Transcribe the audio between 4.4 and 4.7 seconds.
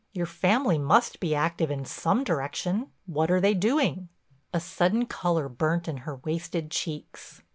A